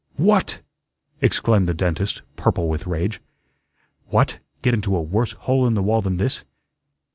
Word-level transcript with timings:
"What!" 0.17 0.61
exclaimed 1.21 1.67
the 1.67 1.75
dentist, 1.75 2.23
purple 2.35 2.67
with 2.67 2.87
rage. 2.87 3.21
"What, 4.07 4.39
get 4.63 4.73
into 4.73 4.95
a 4.95 5.01
worse 5.03 5.33
hole 5.33 5.67
in 5.67 5.75
the 5.75 5.83
wall 5.83 6.01
than 6.01 6.17
this? 6.17 6.43